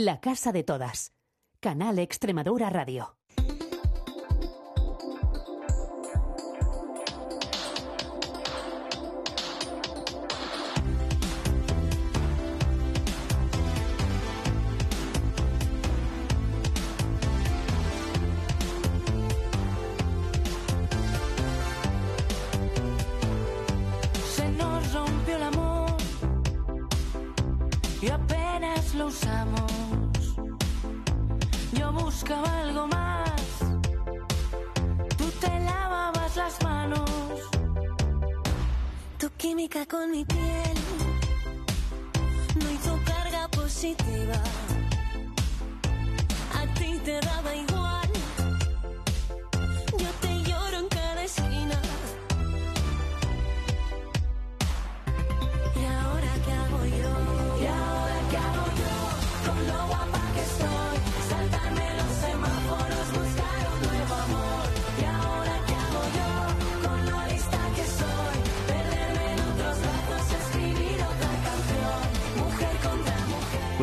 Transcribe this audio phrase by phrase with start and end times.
[0.00, 1.12] La Casa de Todas.
[1.58, 3.17] Canal Extremadura Radio.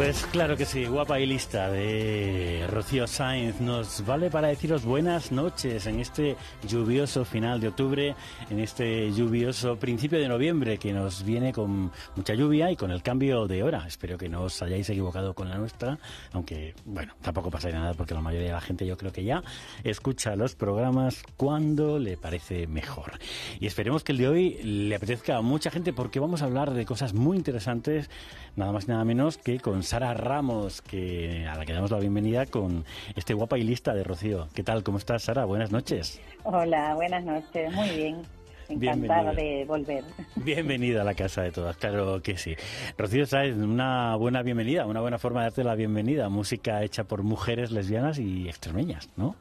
[0.06, 5.32] Pues claro que sí, guapa y lista de Rocío Sainz nos vale para deciros buenas
[5.32, 8.16] noches en este lluvioso final de octubre,
[8.52, 13.02] en este lluvioso principio de noviembre que nos viene con mucha lluvia y con el
[13.02, 13.84] cambio de hora.
[13.88, 15.98] Espero que no os hayáis equivocado con la nuestra,
[16.34, 19.42] aunque bueno, tampoco pasa nada porque la mayoría de la gente yo creo que ya
[19.84, 23.14] escucha los programas cuando le parece mejor.
[23.60, 26.76] Y esperemos que el de hoy le apetezca a mucha gente porque vamos a hablar
[26.76, 28.12] de cosas muy interesantes,
[28.56, 32.00] nada más y nada menos que con Sara Ramos, que a la que damos la
[32.00, 32.84] bienvenida con
[33.16, 34.50] este guapa y lista de Rocío.
[34.54, 34.84] ¿Qué tal?
[34.84, 35.46] ¿Cómo estás, Sara?
[35.46, 36.22] Buenas noches.
[36.44, 37.72] Hola, buenas noches.
[37.72, 38.22] Muy bien.
[38.68, 40.04] Encantada de volver.
[40.36, 42.58] Bienvenida a la casa de todas, claro que sí.
[42.98, 46.28] Rocío Sáenz, una buena bienvenida, una buena forma de darte la bienvenida.
[46.28, 49.38] Música hecha por mujeres lesbianas y extremeñas, ¿no?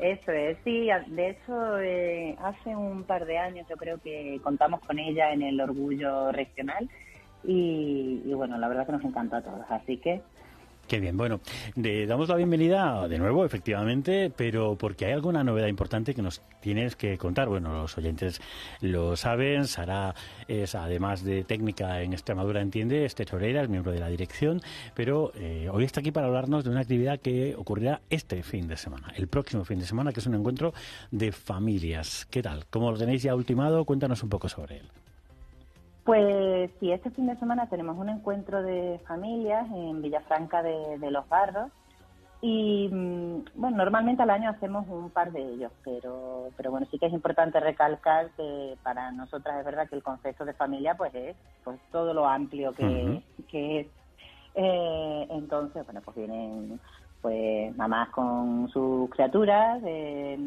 [0.00, 0.88] Eso es, sí.
[1.06, 5.40] De hecho, eh, hace un par de años yo creo que contamos con ella en
[5.40, 6.90] el Orgullo Regional
[7.46, 9.64] y, y bueno, la verdad que nos encantó a todos.
[9.70, 10.22] Así que
[10.86, 11.40] Qué bien, bueno,
[11.76, 16.42] le damos la bienvenida de nuevo, efectivamente, pero porque hay alguna novedad importante que nos
[16.60, 17.48] tienes que contar.
[17.48, 18.42] Bueno, los oyentes
[18.82, 20.14] lo saben, Sara
[20.46, 24.60] es, además de técnica en Extremadura Entiende, es tesorera, es miembro de la dirección,
[24.94, 28.76] pero eh, hoy está aquí para hablarnos de una actividad que ocurrirá este fin de
[28.76, 30.74] semana, el próximo fin de semana, que es un encuentro
[31.10, 32.26] de familias.
[32.30, 32.66] ¿Qué tal?
[32.68, 33.86] ¿Cómo lo tenéis ya ultimado?
[33.86, 35.03] Cuéntanos un poco sobre él.
[36.04, 41.10] Pues sí, este fin de semana tenemos un encuentro de familias en Villafranca de, de
[41.10, 41.70] los Barros
[42.46, 46.98] y mm, bueno, normalmente al año hacemos un par de ellos, pero pero bueno, sí
[46.98, 51.14] que es importante recalcar que para nosotras es verdad que el concepto de familia pues
[51.14, 53.86] es pues todo lo amplio que, es.
[54.56, 56.78] Eh, entonces, bueno, pues vienen
[57.22, 60.38] pues mamás con sus criaturas, eh,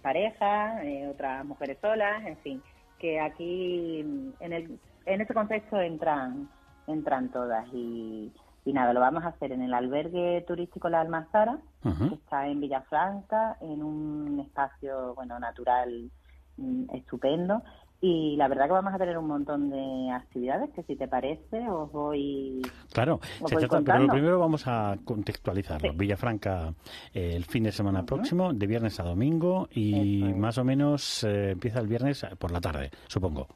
[0.00, 2.62] parejas, eh, otras mujeres solas, en fin,
[2.98, 4.00] que aquí
[4.40, 6.48] en el en ese contexto entran
[6.86, 8.32] entran todas y,
[8.64, 12.60] y nada, lo vamos a hacer en el albergue turístico La Almazara, que está en
[12.60, 16.10] Villafranca, en un espacio bueno natural
[16.56, 17.62] mm, estupendo
[18.00, 21.68] y la verdad que vamos a tener un montón de actividades que si te parece
[21.68, 25.90] os voy Claro, Os se voy trata- pero lo primero vamos a contextualizarlo.
[25.90, 25.96] Sí.
[25.98, 26.74] Villafranca
[27.12, 30.36] eh, el fin de semana próximo, de viernes a domingo, y es.
[30.36, 33.48] más o menos eh, empieza el viernes por la tarde, supongo.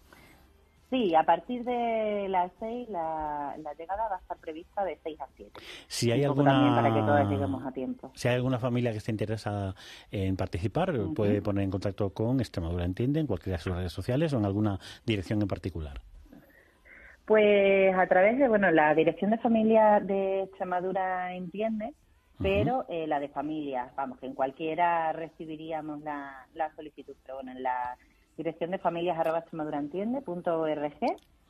[0.92, 5.20] Sí, a partir de las 6 la, la llegada va a estar prevista de 6
[5.22, 5.52] a 7.
[5.86, 8.10] Si hay también alguna para que todas lleguemos a tiempo.
[8.14, 9.74] si hay alguna familia que esté interesada
[10.10, 14.34] en participar, puede poner en contacto con Extremadura Entiende en cualquiera de sus redes sociales
[14.34, 16.02] o en alguna dirección en particular.
[17.24, 21.94] Pues a través de, bueno, la Dirección de Familia de Extremadura entiende,
[22.38, 27.52] pero eh, la de familias, vamos, que en cualquiera recibiríamos la, la solicitud, pero bueno,
[27.52, 27.96] en la
[28.36, 30.94] Dirección de Familias arroba extremaduraentiende.org,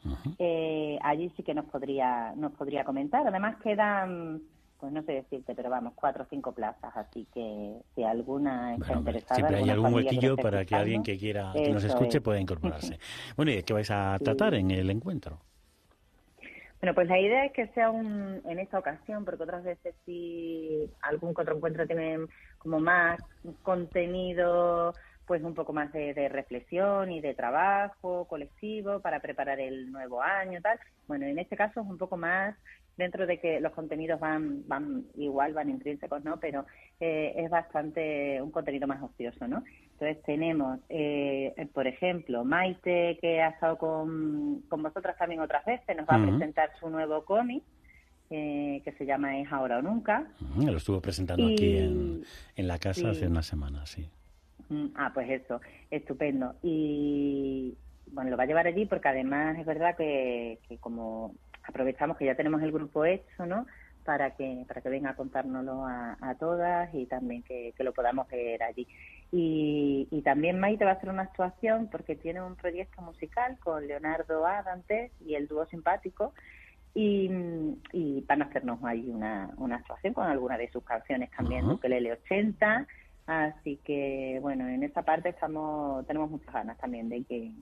[0.05, 0.35] Ujú.
[0.39, 3.27] eh, allí sí que nos podría, nos podría comentar.
[3.27, 4.43] Además quedan,
[4.79, 8.87] pues no sé decirte, pero vamos, cuatro o cinco plazas, así que si alguna está
[8.89, 9.35] Bueno, interesada.
[9.37, 12.25] siempre hay algún que huequillo para que alguien que quiera que nos escuche es.
[12.25, 12.99] pueda incorporarse.
[13.37, 14.25] Bueno, ¿y de qué vais a Sí.
[14.25, 15.39] tratar en el encuentro?
[16.81, 20.91] Bueno, pues la idea es que sea un, en esta ocasión, porque otras veces sí
[21.03, 22.19] algún otro encuentro tiene
[22.59, 23.21] como más
[23.63, 24.93] contenido,
[25.27, 30.21] pues un poco más de, de reflexión y de trabajo colectivo para preparar el nuevo
[30.23, 30.79] año, tal.
[31.07, 32.57] Bueno, en este caso es un poco más
[32.97, 36.39] dentro de que los contenidos van van igual, van intrínsecos, ¿no?
[36.41, 36.67] Pero
[37.01, 39.63] eh, es bastante un contenido más ocioso, ¿no?
[39.93, 45.97] Entonces tenemos, eh, por ejemplo, Maite, que ha estado con, con vosotras también otras veces,
[45.97, 47.63] nos va a presentar su nuevo cómic,
[48.31, 50.27] eh, que se llama Es ahora o nunca.
[50.57, 52.25] Lo estuvo presentando Y- aquí en,
[52.57, 53.07] en la casa sí.
[53.07, 54.11] hace unas semanas, sí.
[54.73, 55.61] Mm, Ah, pues eso,
[55.91, 56.55] estupendo.
[56.63, 57.77] Y
[58.07, 61.35] bueno, lo va a llevar allí porque además es verdad que, que como
[61.65, 63.67] aprovechamos que ya tenemos el grupo hecho, ¿no?
[64.05, 67.93] Para que para que venga a contárnoslo a, a todas y también que, que lo
[67.93, 68.87] podamos ver allí.
[69.31, 73.87] Y, y también Maite va a hacer una actuación porque tiene un proyecto musical con
[73.87, 76.35] Leonardo Adantes y el dúo simpático
[76.95, 77.31] y,
[77.93, 81.75] y van a hacernos ahí una, una actuación con alguna de sus canciones también, Ajá.
[81.75, 82.87] Ukelele 80,
[83.27, 87.53] así que bueno, en esa parte estamos tenemos muchas ganas también de que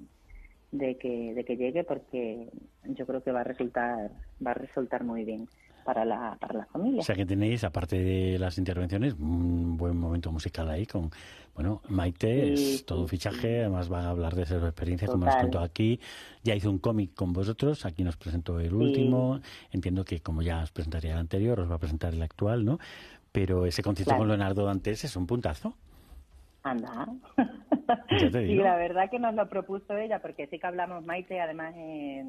[0.73, 2.49] de que de que llegue porque
[2.85, 4.11] yo creo que va a resultar
[4.45, 5.49] va a resultar muy bien
[5.85, 7.01] para la para la familia.
[7.01, 11.11] O sea que tenéis, aparte de las intervenciones, un buen momento musical ahí con,
[11.55, 15.27] bueno, Maite Sí, es todo un fichaje, además va a hablar de sus experiencias, como
[15.27, 15.99] nos contó aquí.
[16.45, 19.41] Ya hizo un cómic con vosotros, aquí nos presentó el último.
[19.73, 22.79] Entiendo que como ya os presentaría el anterior, os va a presentar el actual, ¿no?
[23.33, 24.21] Pero ese concierto Claro.
[24.23, 25.75] con Leonardo antes es un puntazo.
[26.63, 27.07] Anda.
[28.33, 28.65] Digo.
[28.65, 32.27] la verdad que nos lo propuso ella, porque sí que hablamos, Maite, además es,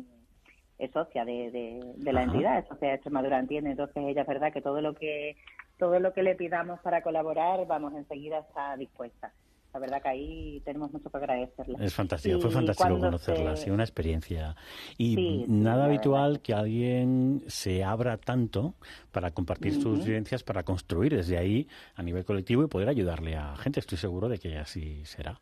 [0.79, 2.31] es socia de, de, de la Ajá.
[2.31, 5.35] entidad, es socia de Extremadura Entiende, entonces ella es verdad que todo lo que
[5.77, 9.33] todo lo que le pidamos para colaborar, vamos, enseguida está dispuesta.
[9.73, 11.77] La verdad que ahí tenemos mucho que agradecerle.
[11.85, 14.55] Es fantástico, fue fantástico conocerla, se- sí, una experiencia.
[14.97, 16.43] Y Sí, nada habitual verdad.
[16.43, 18.73] que alguien se abra tanto
[19.13, 23.55] para compartir sus vivencias, para construir desde ahí a nivel colectivo y poder ayudarle a
[23.55, 23.79] gente.
[23.79, 25.39] Estoy seguro de que así será.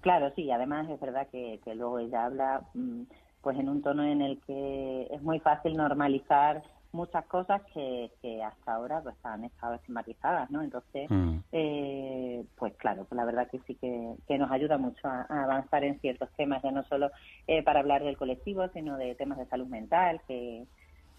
[0.00, 3.02] Claro, sí, además es verdad que, que luego ella habla mm,
[3.42, 6.62] pues en un tono en el que es muy fácil normalizar
[6.96, 10.62] muchas cosas que, que hasta ahora pues han estado estigmatizadas, ¿no?
[10.62, 11.38] Entonces, Mm.
[11.52, 15.44] eh, pues claro, pues la verdad que sí que, que nos ayuda mucho a, a
[15.44, 17.10] avanzar en ciertos temas, ya no solo
[17.46, 20.66] eh, para hablar del colectivo, sino de temas de salud mental, que,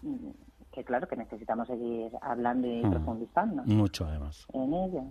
[0.02, 0.30] mm,
[0.72, 2.90] que claro que necesitamos seguir hablando y Mm.
[2.90, 4.46] profundizando Mucho, además.
[4.52, 5.02] en ello.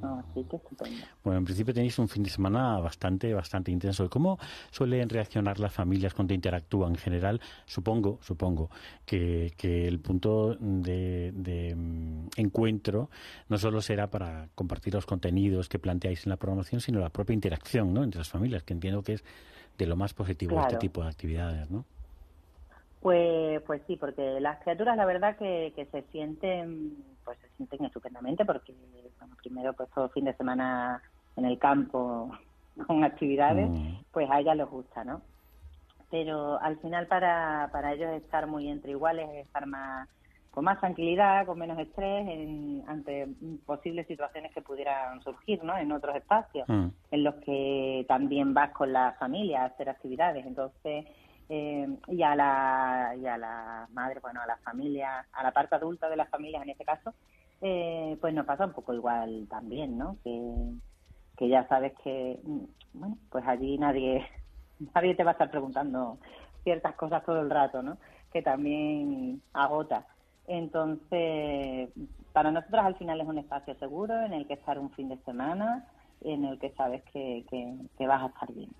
[0.00, 1.04] No, así que estupendo.
[1.22, 4.08] Bueno, en principio tenéis un fin de semana bastante, bastante intenso.
[4.08, 4.38] ¿Cómo
[4.70, 7.40] suelen reaccionar las familias cuando interactúan en general?
[7.66, 8.70] Supongo, supongo
[9.04, 13.10] que, que el punto de, de, mm, encuentro
[13.48, 17.34] no solo será para compartir los contenidos que planteáis en la programación, sino la propia
[17.34, 18.02] interacción ¿no?
[18.02, 19.24] entre las familias, que entiendo que es
[19.76, 20.80] de lo más positivo de este Claro.
[20.80, 21.84] tipo de actividades, ¿no?
[23.02, 26.94] Pues, pues sí, porque las criaturas la verdad que, que se sienten,
[27.24, 28.72] pues se sienten estupendamente porque,
[29.18, 31.02] bueno, primero pues todo fin de semana
[31.36, 32.30] en el campo
[32.86, 34.04] con actividades, Mm.
[34.12, 35.22] pues a ellas les gusta, ¿no?
[36.10, 40.08] Pero al final para, para ellos estar muy entre iguales es estar más
[40.50, 43.26] con más tranquilidad, con menos estrés en- ante
[43.64, 45.76] posibles situaciones que pudieran surgir, ¿no?
[45.78, 46.88] En otros espacios Mm.
[47.10, 50.44] en los que también vas con la familia a hacer actividades.
[50.44, 51.06] Entonces,
[51.54, 55.74] eh, y a la y a la madre, bueno, a la familia, a la parte
[55.74, 57.12] adulta de las familias en este caso,
[57.60, 60.16] eh, pues nos pasa un poco igual también, ¿no?
[60.24, 60.40] Que,
[61.36, 62.64] que ya sabes que, mm,
[62.94, 64.26] bueno, pues allí nadie
[64.94, 66.16] nadie te va a estar preguntando
[66.64, 67.98] ciertas cosas todo el rato, ¿no?
[68.32, 70.06] Que también agota.
[70.46, 71.90] Entonces,
[72.32, 75.18] para nosotros al final es un espacio seguro en el que estar un fin de
[75.18, 75.86] semana,
[76.22, 78.70] en el que sabes que, que, que vas a estar bien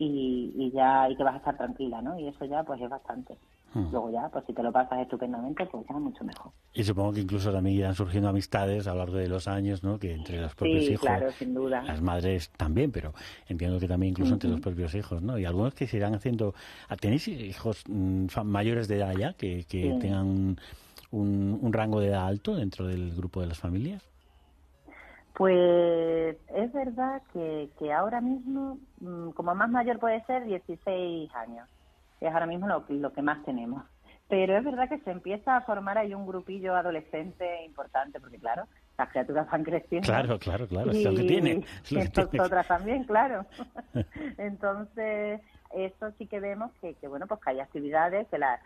[0.00, 2.18] y, y ya y que vas a estar tranquila, ¿no?
[2.18, 3.36] Y eso ya pues es bastante.
[3.72, 3.92] Mm.
[3.92, 6.50] Luego ya, pues si te lo pasas estupendamente, pues ya mucho mejor.
[6.74, 9.96] Y supongo que incluso también irán surgiendo amistades a lo largo de los años, ¿no?
[10.00, 11.06] Que entre los propios Sí, hijos.
[11.06, 11.82] claro, sin duda.
[11.84, 13.12] Las madres también, pero
[13.48, 15.38] entiendo que también incluso entre los propios hijos, ¿no?
[15.38, 16.52] Y algunos que se irán haciendo...
[16.88, 19.98] ¿Ah, ¿Tenéis hijos mm, mayores de edad ya que, que Sí.
[20.00, 20.56] tengan
[21.12, 24.02] un, un rango de edad alto dentro del grupo de las familias?
[25.34, 31.68] Pues es verdad que, que ahora mismo, mm, como más mayor puede ser, 16 años.
[32.20, 33.82] Es ahora mismo lo, lo que más tenemos.
[34.28, 38.64] Pero es verdad que se empieza a formar ahí un grupillo adolescente importante, porque claro,
[38.96, 40.06] las criaturas van creciendo.
[40.06, 41.64] Claro, claro, claro, es lo que tiene.
[41.84, 42.28] es lo y que tiene.
[42.38, 43.44] nosotras también, claro.
[44.38, 45.40] Entonces,
[45.74, 48.60] eso sí que vemos que, que, bueno, pues que hay actividades que la,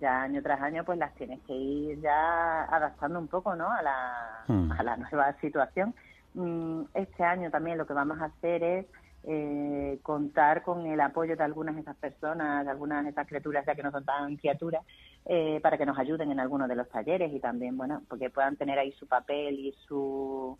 [0.00, 3.70] ya año tras año pues las tienes que ir ya adaptando un poco, ¿no?
[3.70, 4.72] A la, Hmm.
[4.72, 5.94] a la nueva situación.
[6.34, 8.86] Mm, Este año también lo que vamos a hacer es
[9.26, 13.64] eh, contar con el apoyo de algunas de esas personas, de algunas de esas criaturas
[13.66, 14.84] ya que no son tan criaturas,
[15.24, 18.56] eh, para que nos ayuden en algunos de los talleres y también, bueno, porque puedan
[18.56, 20.58] tener ahí su papel y su,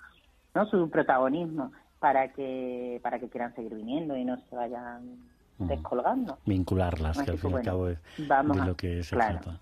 [0.54, 0.66] ¿no?
[0.66, 5.18] su protagonismo para que para que quieran seguir viniendo y no se vayan.
[5.58, 6.38] Descolgando.
[6.46, 9.40] Vincularlas, Así que al fin y al cabo es vamos de lo que se claro.
[9.40, 9.60] trata.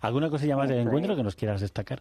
[0.00, 2.00] ¿Alguna cosilla más del encuentro que nos quieras destacar?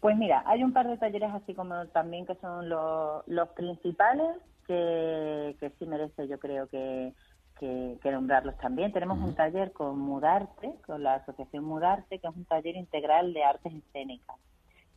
[0.00, 4.36] Pues mira, hay un par de talleres así como también que son los, los principales
[4.66, 7.12] que, que sí merece yo creo que,
[7.58, 8.92] que, que nombrarlos también.
[8.92, 13.44] Tenemos un taller con Mudarte, con la Asociación Mudarte, que es un taller integral de
[13.44, 14.36] artes escénicas.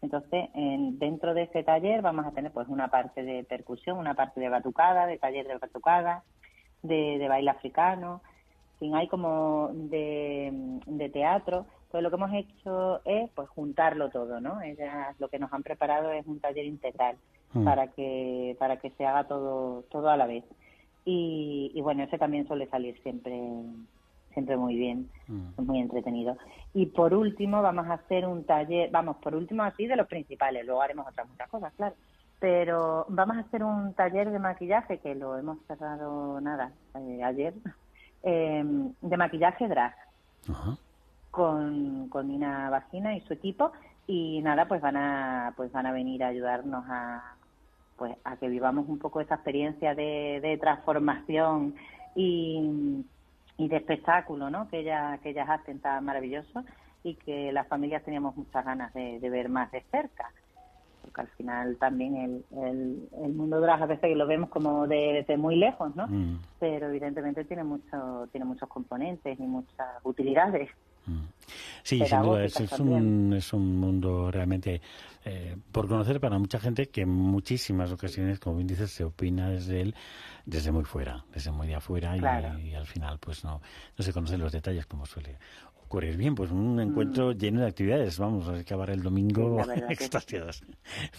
[0.01, 4.13] Entonces, en- dentro de ese taller vamos a tener pues una parte de percusión, una
[4.13, 6.23] parte de batucada, de taller de batucada,
[6.83, 8.21] de, de baile africano,
[8.79, 10.51] fin, hay como de,
[10.85, 11.65] de teatro.
[11.89, 14.61] Pues lo que hemos hecho es pues juntarlo todo, ¿no?
[14.61, 17.17] Ellas lo que nos han preparado es un taller integral
[17.55, 17.65] Mm.
[17.65, 20.43] para que para que se haga todo todo a la vez.
[21.05, 23.39] Y, y bueno, ese también suele salir siempre
[24.33, 25.61] siempre muy bien, Mm.
[25.63, 26.35] muy entretenido.
[26.73, 30.65] Y por último vamos a hacer un taller, vamos, por último así de los principales,
[30.65, 31.93] luego haremos otras muchas cosas, claro.
[32.43, 37.53] Pero vamos a hacer un taller de maquillaje que lo hemos cerrado nada eh, ayer,
[38.23, 38.61] eh,
[38.99, 39.95] de maquillaje drag
[40.49, 40.77] Ajá.
[41.31, 43.71] con, con Nina Vagina y su equipo
[44.07, 47.33] y nada pues van a pues van a venir a ayudarnos a
[47.95, 51.75] pues a que vivamos un poco esa experiencia de, de transformación
[52.13, 53.05] y,
[53.55, 54.67] y de espectáculo ¿no?
[54.67, 56.65] que ellas que ellas hacen tan maravilloso
[57.03, 60.29] y que las familias teníamos muchas ganas de, de ver más de cerca
[61.03, 65.13] porque al final también el, el, el mundo drag a veces lo vemos como de-
[65.13, 66.07] desde muy lejos ¿no?
[66.07, 66.39] Mm.
[66.59, 70.69] pero evidentemente tiene mucho tiene muchos componentes y muchas utilidades
[71.05, 71.19] Mm.
[71.83, 74.79] Sí, sin duda, es, un, es un mundo realmente
[75.25, 79.49] eh, por conocer para mucha gente que en muchísimas ocasiones, como bien dices, se opina
[79.49, 79.95] desde él,
[80.45, 83.59] desde muy fuera, desde muy de afuera y- y, al final pues no,
[83.97, 85.35] no se conocen los detalles como suele
[85.93, 86.17] ocurrir.
[86.17, 89.63] Bien, pues un encuentro lleno de actividades, vamos a acabar el domingo Mm.
[89.63, 90.63] Sí, extasiados.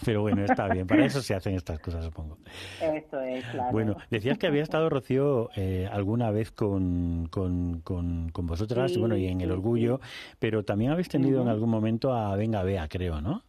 [0.03, 2.37] Pero bueno, está bien, para eso se hacen estas cosas, supongo.
[2.81, 3.71] Eso es, claro.
[3.71, 8.99] Bueno, decías que había estado Rocío eh, alguna vez con, con, con, con vosotras Sí,
[8.99, 9.99] bueno, y en el orgullo,
[10.39, 13.43] pero también habéis tenido en algún momento a Venga Bea, creo, ¿no?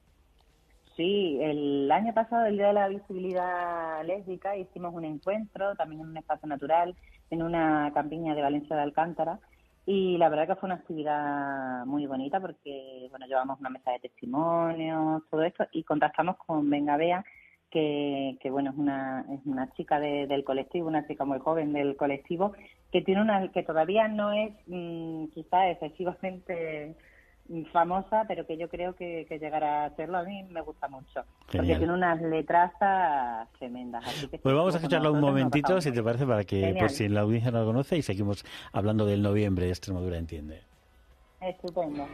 [0.97, 6.09] Sí, el año pasado, el Día de la Visibilidad Lésbica, hicimos un encuentro también en
[6.09, 6.95] un espacio natural,
[7.31, 9.41] en una campiña de Valencia de Alcántara,
[9.87, 14.01] y la verdad que fue una actividad muy bonita porque, bueno, llevamos una mesa de
[14.01, 17.25] testimonios, todo esto, y contactamos con Venga Bea,
[17.71, 21.73] que, que bueno, es una, es una chica de- del colectivo, una chica muy joven
[21.73, 22.53] del colectivo,
[22.93, 26.97] que tiene una, que todavía no es mm, quizá excesivamente
[27.73, 30.19] famosa, pero que yo creo que, que llegará a serlo.
[30.19, 34.05] A mí me gusta mucho, porque tiene unas letrazas tremendas.
[34.07, 36.79] Así que Pues vamos a escucharla un momentito, si te parece, para que, Genial.
[36.79, 40.63] por si la audiencia no lo conoce, y seguimos hablando del noviembre de Extremadura Entiende.
[41.41, 42.07] Estupendo.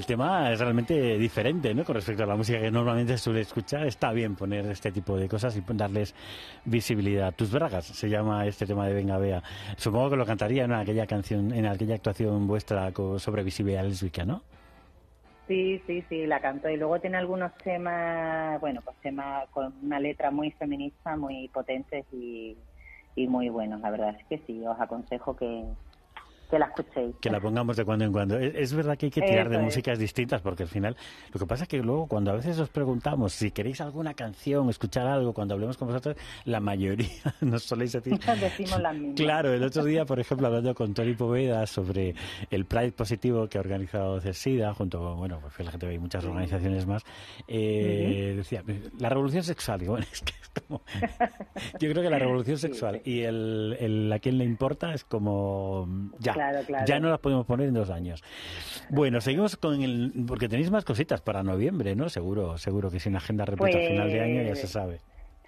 [0.00, 1.84] El tema es realmente diferente, ¿no?
[1.84, 5.14] Con respecto a la música que normalmente se suele escuchar, está bien poner este tipo
[5.18, 6.14] de cosas y darles
[6.64, 7.34] visibilidad.
[7.34, 9.42] Tus bragas se llama este tema de Venga Bea.
[9.76, 14.42] Supongo que lo cantaría en aquella canción, en aquella actuación vuestra sobre visibilidad lésbica, ¿no?
[15.46, 16.70] Sí, sí, sí, la canto.
[16.70, 22.06] Y luego tiene algunos temas, bueno, pues temas con una letra muy feminista, muy potentes
[22.10, 22.56] y,
[23.16, 23.82] y muy buenos.
[23.82, 25.64] La verdad es que sí, os aconsejo que,
[26.50, 27.16] que la escuchéis.
[27.20, 28.38] Que la pongamos de cuando en cuando.
[28.38, 29.62] Es, es verdad que hay que tirar Eso de es.
[29.62, 30.96] músicas distintas porque al final
[31.32, 34.68] lo que pasa es que luego cuando a veces os preguntamos si queréis alguna canción,
[34.68, 37.08] escuchar algo, cuando hablemos con vosotros, la mayoría
[37.40, 38.18] nos soléis decir...
[38.18, 39.16] Decimos las mismas.
[39.16, 42.14] Claro, el otro día, por ejemplo, hablando con Tony Poveda sobre
[42.50, 46.24] el Pride positivo que ha organizado CESIDA, junto con, bueno, pues la gente ve muchas
[46.24, 47.04] organizaciones más,
[47.48, 48.62] eh, decía,
[48.98, 50.82] la revolución sexual, digo, bueno, es que es como...
[51.78, 55.88] Yo creo que la revolución sexual y el, el a quién le importa es como...
[56.18, 56.84] Ya, Claro, claro.
[56.86, 58.22] Ya no las podemos poner en dos años.
[58.88, 60.12] Bueno, seguimos con el...
[60.26, 62.08] Porque tenéis más cositas para noviembre, ¿no?
[62.08, 65.00] Seguro, seguro que sin agenda repleta a final de año ya se Pues- sabe.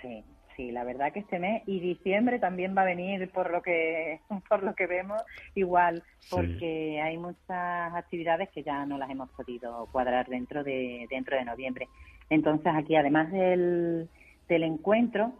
[0.03, 0.23] Sí,
[0.57, 4.21] sí, la verdad que este mes y diciembre también va a venir por lo que
[4.51, 5.23] por lo que vemos
[5.55, 6.29] igual, Sí.
[6.31, 11.45] porque hay muchas actividades que ya no las hemos podido cuadrar dentro de dentro de
[11.47, 11.89] noviembre.
[12.29, 14.09] Entonces aquí además del,
[14.49, 15.33] del encuentro,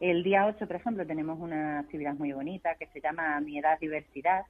[0.00, 3.78] el día 8, por ejemplo, tenemos una actividad muy bonita que se llama Mi Edad
[3.80, 4.42] Diversidad,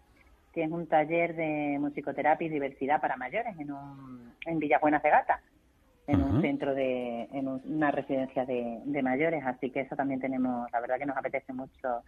[0.52, 5.10] que es un taller de musicoterapia y diversidad para mayores en, un, en Villabuena de
[5.10, 5.40] Gata
[6.06, 10.18] en un centro de, en un- una residencia de, de mayores, así que eso también
[10.20, 12.02] tenemos, la verdad que nos apetece mucho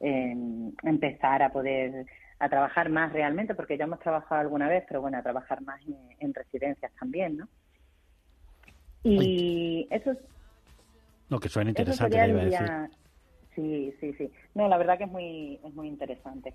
[0.00, 0.34] eh,
[0.82, 2.04] empezar a poder
[2.40, 5.80] a trabajar más realmente, porque ya hemos trabajado alguna vez, pero bueno, a trabajar más
[5.86, 7.48] en, en residencias también, ¿no?
[9.04, 10.18] Y eso, es-
[11.30, 12.58] No, que suena interesante, te iba a decir.
[13.54, 14.32] Sí, sí, sí.
[14.54, 16.52] No, la verdad que es muy, es muy interesante.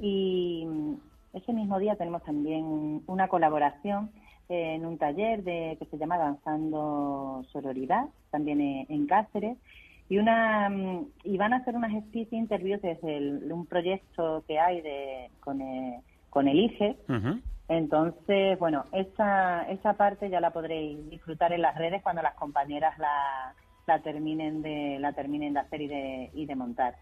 [0.00, 0.94] Y mm,
[1.34, 4.10] ese mismo día tenemos también una colaboración
[4.48, 9.56] eh, en un taller de que se llama Danzando Sororidad, también en, en Cáceres.
[10.08, 14.58] Y, una, mm, y van a hacer unas speech interviews desde el- un proyecto que
[14.58, 15.94] hay de, con, el,
[16.28, 16.96] con el IGE,
[17.68, 22.98] entonces, bueno, esa, esa parte ya la podréis disfrutar en las redes cuando las compañeras
[22.98, 23.54] la,
[23.86, 26.96] la terminen de la terminen de hacer y de, y de montar.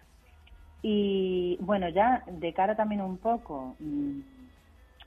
[0.83, 4.21] Y bueno, ya de cara también un poco mm,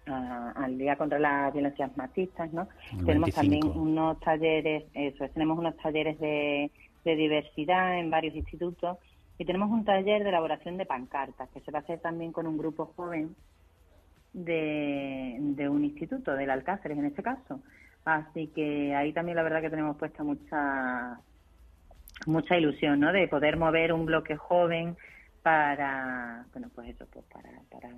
[0.08, 2.68] a- al Día contra las Violencias Machistas, ¿no?
[2.92, 3.36] El Tenemos 25.
[3.36, 6.72] también unos talleres, eso, es, tenemos unos talleres de,
[7.06, 8.98] de diversidad en varios institutos
[9.38, 12.46] y tenemos un taller de elaboración de pancartas que se va a hacer también con
[12.46, 13.36] un grupo joven
[14.34, 17.62] de, de un instituto, del Alcáceres en este caso.
[18.06, 21.20] Así que ahí también la verdad que tenemos puesta mucha
[22.28, 23.12] mucha ilusión, ¿no?
[23.12, 24.96] De poder mover un bloque joven
[25.44, 27.90] para, bueno, pues eso, pues para, para,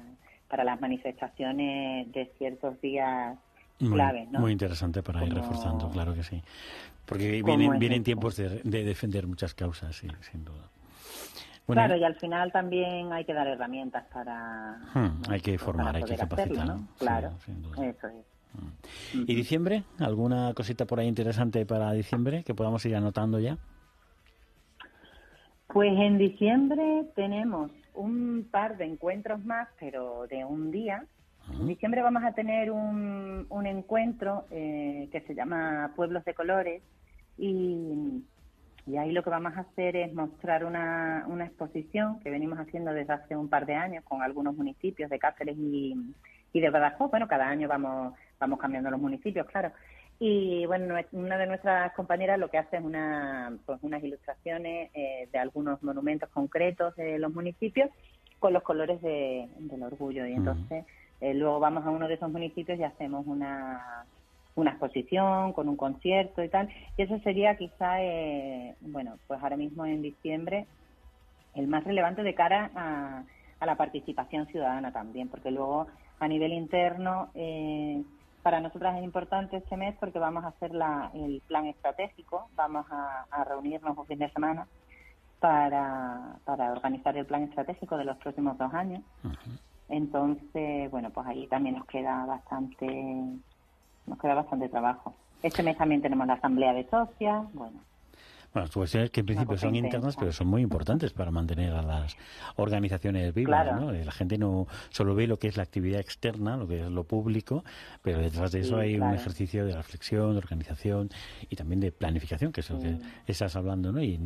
[0.48, 3.38] para las manifestaciones de ciertos días
[3.80, 4.40] Muy, claves, ¿no?
[4.40, 6.42] muy interesante para ir reforzando, claro que sí.
[7.06, 10.64] Porque vienen, vienen tiempos de, de defender muchas causas, sí, sin duda.
[11.68, 14.78] Bueno, Claro, y al final también hay que dar herramientas para...
[14.94, 16.88] Hmm, hay que formar, hay que hacerlo, capacitar, ¿no?
[17.00, 17.86] Claro, sin duda.
[17.86, 18.26] eso es.
[19.14, 19.84] ¿Y diciembre?
[20.00, 23.58] ¿Alguna cosita por ahí interesante para diciembre que podamos ir anotando ya?
[25.76, 31.04] Pues en diciembre tenemos un par de encuentros más, pero de un día.
[31.52, 36.82] En diciembre vamos a tener un, un encuentro eh, que se llama Pueblos de Colores
[37.38, 38.24] y,
[38.88, 42.94] y ahí lo que vamos a hacer es mostrar una, una exposición que venimos haciendo
[42.94, 45.94] desde hace un par de años con algunos municipios de Cáceres y,
[46.54, 47.12] y de Badajoz.
[47.12, 49.74] Bueno, cada año vamos, vamos cambiando los municipios, claro.
[50.20, 55.28] Y bueno, una de nuestras compañeras lo que hace es una, pues unas ilustraciones eh,
[55.32, 57.90] de algunos monumentos concretos de los municipios
[58.40, 60.26] con los colores de, del orgullo.
[60.26, 60.86] Y entonces
[61.20, 64.06] eh, luego vamos a uno de esos municipios y hacemos una,
[64.56, 66.70] una exposición con un concierto y tal.
[66.98, 70.66] Y eso sería quizá, eh, bueno, pues ahora mismo en diciembre
[71.56, 73.24] el más relevante de cara a,
[73.60, 75.88] a la participación ciudadana también, porque luego
[76.20, 78.02] a nivel interno eh,
[78.46, 82.86] para nosotras es importante este mes porque vamos a hacer la, el plan estratégico, vamos
[82.92, 84.68] a, a reunirnos un fin de semana
[85.40, 89.02] para, para organizar el plan estratégico de los próximos dos años.
[89.90, 92.86] Entonces, bueno, pues ahí también nos queda bastante,
[94.06, 95.16] nos queda bastante trabajo.
[95.42, 97.80] Este mes también tenemos la asamblea de socias, bueno,
[98.56, 99.98] Bueno, las cuestiones que en principio son intensa.
[99.98, 102.16] internas, pero son muy importantes para mantener a las
[102.56, 103.82] organizaciones vivas, Claro.
[103.82, 103.92] ¿no?
[103.92, 107.04] La gente no solo ve lo que es la actividad externa, lo que es lo
[107.04, 107.66] público,
[108.02, 111.10] pero detrás de eso Sí, hay un ejercicio de reflexión, de organización
[111.50, 113.00] y también de planificación, que es lo que Sí.
[113.28, 114.02] estás hablando, ¿no?
[114.02, 114.18] Y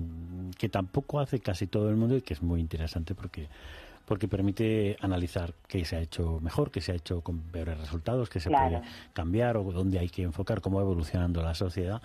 [0.60, 3.48] que tampoco hace casi todo el mundo y que es muy interesante porque
[4.06, 8.30] porque permite analizar qué se ha hecho mejor, qué se ha hecho con peores resultados,
[8.30, 8.80] qué se Claro.
[8.80, 12.02] puede cambiar o dónde hay que enfocar, cómo va evolucionando la sociedad.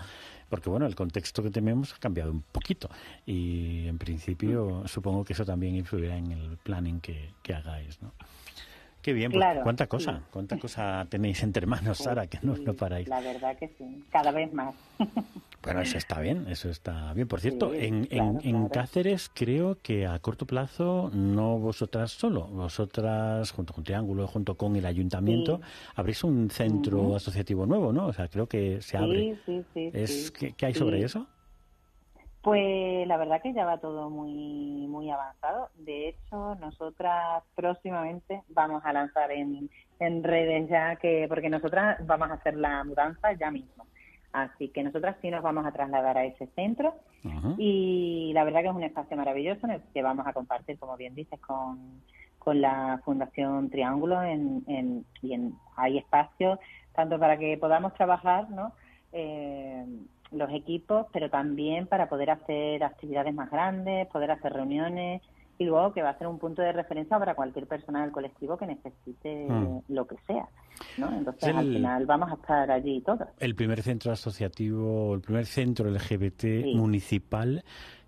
[0.51, 2.89] Porque, bueno, el contexto que tenemos ha cambiado un poquito
[3.27, 4.89] y, en principio, Mm.
[4.89, 8.13] supongo que eso también influirá en el planning que, que hagáis, ¿no?
[9.05, 9.89] Qué bien, pues, Claro, cuánta sí.
[9.91, 13.07] cosa, cuánta cosa tenéis entre manos, Sara, que no, Sí, no paráis.
[13.07, 14.75] La verdad que sí, cada vez más.
[15.63, 17.27] Bueno, eso está bien, eso está bien.
[17.27, 18.69] Por cierto, Sí, en, en- claro, en claro.
[18.71, 24.77] Cáceres creo que a corto plazo, no vosotras solo, vosotras junto con Triángulo, junto con
[24.77, 25.93] el Ayuntamiento, Sí.
[25.97, 27.17] abrís un centro Ujú.
[27.17, 28.07] asociativo nuevo, ¿no?
[28.09, 29.21] O sea, creo que se abre.
[29.21, 29.91] Sí, sí, sí.
[29.95, 30.33] es, sí.
[30.39, 31.05] ¿qué, qué hay sobre Sí.
[31.05, 31.27] eso?
[32.45, 35.71] Pues la verdad que ya va todo muy muy avanzado.
[35.77, 42.31] De hecho, nosotras próximamente vamos a lanzar en, en redes ya que porque nosotras vamos
[42.31, 43.87] a hacer la mudanza ya mismo.
[44.33, 46.95] Así que nosotras sí nos vamos a trasladar a ese centro
[47.59, 50.97] y la verdad que es un espacio maravilloso en el que vamos a compartir, como
[50.99, 52.03] bien dices, con,
[52.39, 56.59] con la Fundación Triángulo en, en- y en, hay espacios
[56.95, 58.73] tanto para que podamos trabajar, ¿no?
[59.13, 59.87] Eh,
[60.35, 65.23] los equipos, pero también para poder hacer actividades más grandes, poder hacer reuniones
[65.57, 68.57] y luego que va a ser un punto de referencia para cualquier persona del colectivo
[68.59, 69.79] que necesite Mm.
[69.89, 70.49] lo que sea,
[70.99, 71.13] ¿no?
[71.17, 73.29] Entonces Es al el- final vamos a estar allí todos.
[73.39, 76.75] El primer centro asociativo, el primer centro LGBT Sí.
[76.75, 77.63] municipal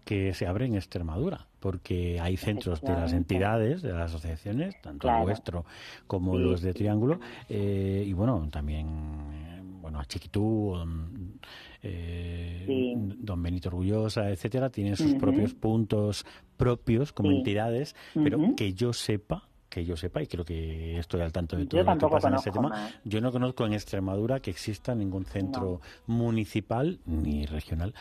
[0.04, 5.08] que se abre en Extremadura, porque hay centros de las entidades, de las asociaciones, tanto
[5.08, 5.22] el Claro.
[5.24, 5.64] vuestro
[6.06, 6.74] como Sí, los de.
[6.74, 11.38] Triángulo, eh, y bueno, también, eh, bueno, a Chiquitú, don,
[11.80, 12.94] eh, Sí.
[13.20, 17.36] don Benito Orgullosa, etcétera, tienen sus propios puntos propios como Sí.
[17.36, 21.62] entidades, pero que yo sepa, que yo sepa, y creo que estoy al tanto de
[21.64, 22.94] Yo todo lo que pasa en ese tema, más.
[23.04, 27.94] yo no conozco en Extremadura que exista ningún centro municipal ni regional,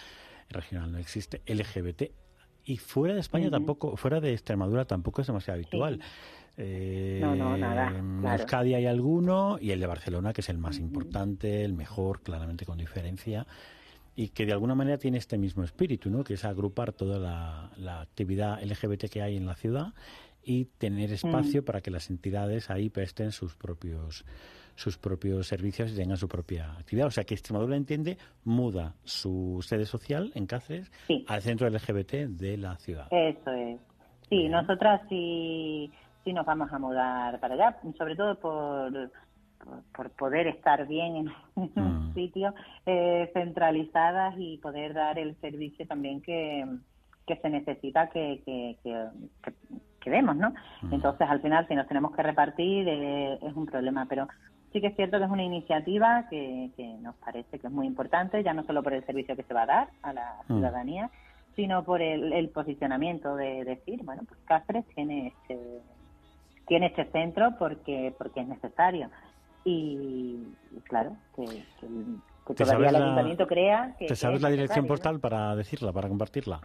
[0.50, 2.12] regional no existe, LGBT.
[2.67, 6.00] Y fuera de España tampoco, fuera de Extremadura tampoco es demasiado habitual.
[6.58, 8.41] Eh, No, no, nada, En claro.
[8.41, 12.65] Euskadi hay alguno y el de Barcelona, que es el más importante, el mejor, claramente
[12.65, 13.46] con diferencia,
[14.15, 16.24] y que de alguna manera tiene este mismo espíritu, ¿no?
[16.24, 19.94] que es agrupar toda la, la actividad LGBT que hay en la ciudad
[20.44, 24.24] y tener espacio para que las entidades ahí presten sus propios
[24.78, 27.08] sus propios servicios y tengan su propia actividad.
[27.08, 31.24] O sea que Extremadura entiende, muda su sede social en Cáceres Sí.
[31.30, 33.08] al centro LGBT de la ciudad.
[33.10, 33.80] Eso es.
[34.30, 34.52] Sí, Bien.
[34.52, 35.89] nosotras sí,
[36.26, 38.92] sí nos vamos a mudar para allá, sobre todo por,
[39.64, 41.72] por, por poder estar bien en un
[42.10, 42.14] Mm.
[42.14, 42.54] sitio
[42.86, 46.66] eh, centralizadas y poder dar el servicio también que,
[47.28, 49.08] que se necesita que, que, que,
[49.44, 49.54] que-
[50.02, 50.50] que demos, ¿no?
[50.84, 50.94] Mm.
[50.94, 54.28] Entonces, al final, si nos tenemos que repartir, eh, es un problema, pero
[54.72, 57.88] sí que es cierto que es una iniciativa que, que nos parece que es muy
[57.88, 60.54] importante, ya no solo por el servicio que se va a dar a la Mm.
[60.54, 61.10] ciudadanía,
[61.56, 65.58] sino por el, el posicionamiento de decir, bueno, pues Cáceres tiene este,
[66.67, 69.10] tiene este centro porque porque es necesario.
[69.63, 70.38] Y,
[70.71, 71.88] y claro, que, que,
[72.47, 74.06] que ¿Te todavía el la- ayuntamiento crea que...
[74.08, 76.62] ¿Te sabes es la dirección postal para decirla, para compartirla?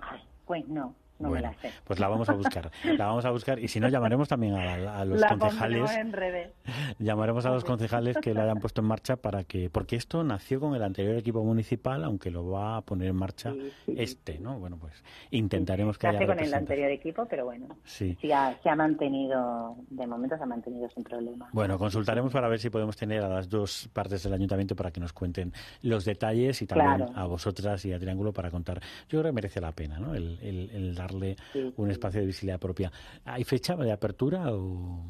[0.46, 1.70] pues no, no bueno, me la sé.
[1.84, 2.70] pues la vamos a buscar.
[2.96, 5.78] La vamos a buscar y si no llamaremos también a, a los la concejales.
[5.80, 6.50] pondremos en redes.
[6.98, 10.60] Llamaremos a los concejales que lo hayan puesto en marcha para que, porque esto nació
[10.60, 13.94] con el anterior equipo municipal, aunque lo va a poner en marcha Sí, sí.
[13.98, 14.58] este, ¿no?
[14.58, 14.92] Bueno, pues
[15.30, 18.16] intentaremos que haya con el anterior equipo, pero bueno, Sí.
[18.34, 21.48] ha- se ha mantenido, de momento se ha mantenido sin problema.
[21.52, 25.00] Bueno, consultaremos para ver si podemos tener a las dos partes del ayuntamiento para que
[25.00, 25.52] nos cuenten
[25.82, 27.12] los detalles y también Claro.
[27.14, 28.80] a vosotras y a Triángulo para contar.
[29.08, 30.14] Yo creo que merece la pena, ¿no?
[30.14, 32.92] El, el- el darle Sí, un espacio de visibilidad propia.
[33.24, 35.04] ¿Hay fecha de apertura o...?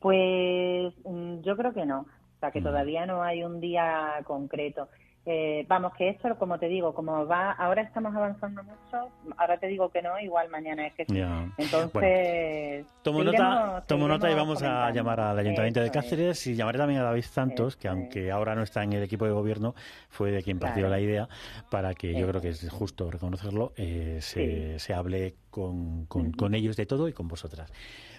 [0.00, 2.62] Pues mm, yo creo que no, o sea que Mm.
[2.62, 4.88] todavía no hay un día concreto.
[5.26, 9.66] Eh, vamos, que esto, como te digo, como va, ahora estamos avanzando mucho, ahora te
[9.66, 11.20] digo que no, igual mañana es que sí.
[11.58, 15.92] Entonces, Tomo seguiremos- nota, tomo nota y vamos a llamar al Ayuntamiento de es.
[15.92, 19.26] Cáceres y llamaré también a David Santos, que aunque ahora no está en el equipo
[19.26, 19.74] de gobierno,
[20.08, 20.90] fue de quien partió Claro.
[20.94, 21.28] la idea,
[21.70, 24.78] para que yo creo que es justo reconocerlo, eh, se, Sí.
[24.78, 27.70] se hable con, con- ellos de todo y con vosotras.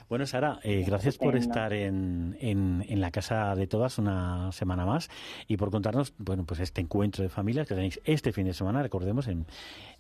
[0.09, 4.85] Bueno, Sara, eh, gracias por estar en, en, en la casa de todas una semana
[4.85, 5.09] más
[5.47, 8.81] y por contarnos, bueno, pues este encuentro de familias que tenéis este fin de semana,
[8.83, 9.45] recordemos, en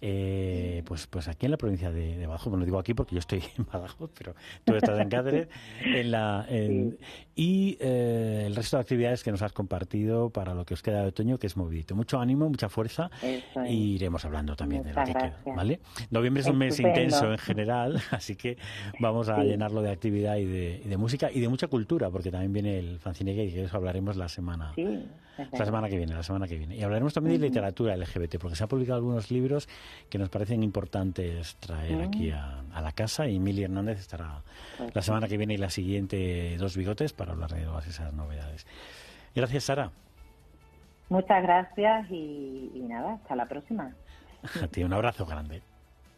[0.01, 2.49] eh, pues pues aquí en la provincia de, de Badajoz.
[2.49, 5.47] Bueno, digo aquí porque yo estoy en Badajoz, pero tú estás en Cáceres.
[5.85, 6.97] En la, en-
[7.35, 11.01] Y eh, el resto de actividades que nos has compartido para lo que os queda
[11.01, 11.95] de otoño, que es movidito.
[11.95, 13.09] Mucho ánimo, mucha fuerza
[13.67, 15.37] y iremos hablando también de lo que queda.
[15.55, 15.79] ¿vale?
[16.09, 16.99] Noviembre es un mes Estupendo.
[17.01, 18.57] intenso en general, así que
[18.99, 19.47] vamos a Sí.
[19.47, 22.79] llenarlo de actividad y de, y de música y de mucha cultura, porque también viene
[22.79, 25.05] el Fanzine que de eso hablaremos la semana, Sí,
[25.51, 26.75] la semana que viene, la semana que viene.
[26.75, 29.67] Y hablaremos también de literatura LGBT, porque se han publicado algunos libros
[30.09, 34.41] que nos parecen importantes traer aquí a, a la casa y Mili Hernández estará
[34.77, 38.13] Pues la semana que viene y la siguiente dos bigotes para hablar de todas esas
[38.13, 38.65] novedades.
[39.35, 39.91] Gracias, Sara.
[41.09, 43.93] Muchas gracias y, y nada, hasta la próxima.
[44.63, 45.61] A ti un abrazo grande.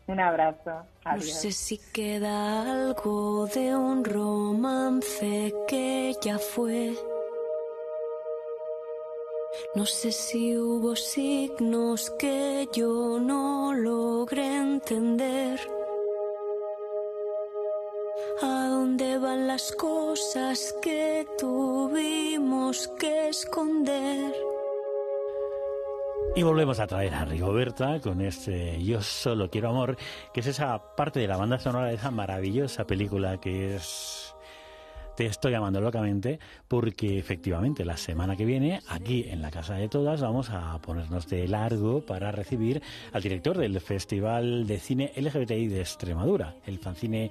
[0.08, 0.72] Un abrazo.
[1.06, 1.42] No Adiós.
[1.42, 6.94] sé si queda algo de un romance que ya fue.
[9.76, 15.60] No sé si hubo signos que yo no logré entender.
[18.42, 24.34] ¿A dónde van las cosas que tuvimos que esconder?
[26.36, 29.96] Y volvemos a traer a Rigoberta con este Yo solo quiero amor,
[30.34, 34.34] que es esa parte de la banda sonora de esa maravillosa película que es
[35.16, 39.88] Te estoy amando locamente, porque efectivamente la semana que viene, aquí en la Casa de
[39.90, 45.68] Todas, vamos a ponernos de largo para recibir al director del Festival de Cine LGBTI
[45.68, 47.30] de Extremadura, el Fancine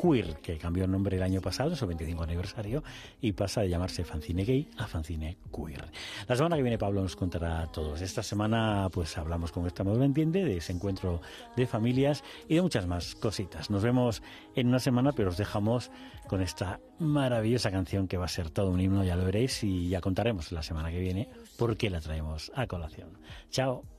[0.00, 2.82] Queer, que cambió el nombre el año pasado, en su 25 aniversario,
[3.20, 5.90] y pasa de llamarse Fanzine Gay a Fanzine Queer.
[6.26, 8.00] La semana que viene Pablo nos contará a todos.
[8.00, 11.20] Esta semana pues hablamos con esta nueva entiende de ese encuentro
[11.56, 13.70] de familias y de muchas más cositas.
[13.70, 14.22] Nos vemos
[14.54, 15.90] en una semana, pero os dejamos
[16.26, 19.88] con esta maravillosa canción que va a ser todo un himno, ya lo veréis, y
[19.88, 23.18] ya contaremos la semana que viene por qué la traemos a colación.
[23.50, 23.97] Chao.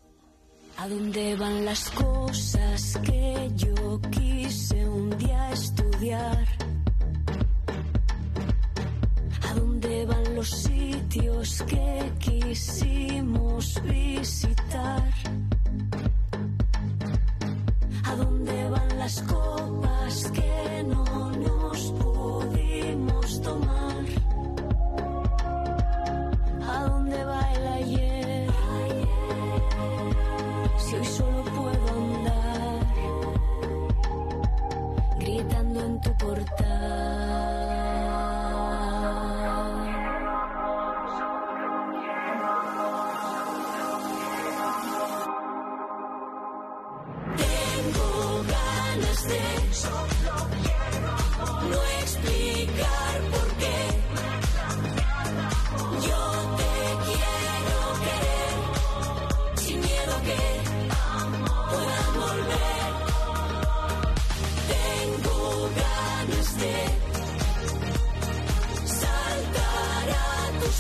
[0.81, 6.47] ¿A dónde van las cosas que yo quise un día estudiar?
[9.49, 15.13] ¿A dónde van los sitios que quisimos visitar?
[18.05, 19.48] ¿A dónde van las copas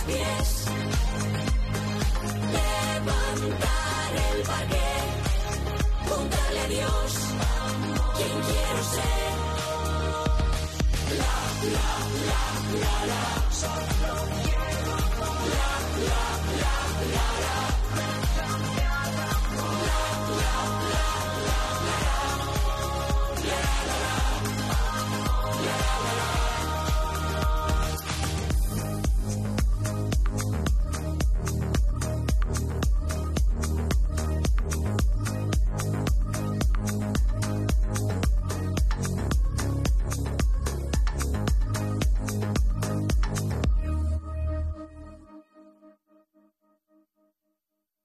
[0.09, 0.49] pies.
[2.55, 5.07] Levantar el parquet,
[6.07, 7.11] juntarle a Dios,
[8.17, 9.31] quien quiero ser.
[11.21, 11.35] La,
[11.75, 11.89] la,
[12.29, 12.43] la,
[12.83, 13.23] la, la.
[13.61, 14.11] Solo
[14.43, 14.95] quiero
[15.53, 15.71] la,
[16.09, 16.25] la, la,
[16.61, 16.75] la,
[17.13, 17.27] la,
[17.89, 18.79] la, la, la.
[18.79, 21.05] La, la, la, la,
[21.45, 21.78] la.